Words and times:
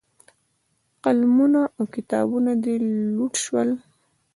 قلمونه 1.03 1.61
او 1.77 1.83
کتابونه 1.95 2.51
دې 2.63 2.75
لوټ 3.17 3.33
شول. 3.43 3.69